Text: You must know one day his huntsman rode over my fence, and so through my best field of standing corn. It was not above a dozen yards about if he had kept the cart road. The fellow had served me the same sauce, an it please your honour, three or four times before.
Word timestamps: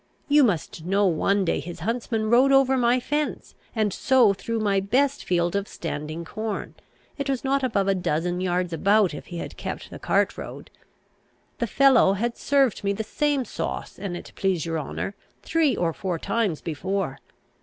You 0.27 0.43
must 0.43 0.83
know 0.83 1.05
one 1.05 1.45
day 1.45 1.59
his 1.59 1.81
huntsman 1.81 2.27
rode 2.31 2.51
over 2.51 2.75
my 2.75 2.99
fence, 2.99 3.53
and 3.75 3.93
so 3.93 4.33
through 4.33 4.59
my 4.59 4.79
best 4.79 5.23
field 5.23 5.55
of 5.55 5.67
standing 5.67 6.25
corn. 6.25 6.73
It 7.19 7.29
was 7.29 7.43
not 7.43 7.61
above 7.61 7.87
a 7.87 7.93
dozen 7.93 8.41
yards 8.41 8.73
about 8.73 9.13
if 9.13 9.27
he 9.27 9.37
had 9.37 9.57
kept 9.57 9.91
the 9.91 9.99
cart 9.99 10.39
road. 10.39 10.71
The 11.59 11.67
fellow 11.67 12.13
had 12.13 12.35
served 12.35 12.83
me 12.83 12.93
the 12.93 13.03
same 13.03 13.45
sauce, 13.45 13.99
an 13.99 14.15
it 14.15 14.31
please 14.35 14.65
your 14.65 14.79
honour, 14.79 15.13
three 15.43 15.75
or 15.75 15.93
four 15.93 16.17
times 16.17 16.61
before. 16.61 17.19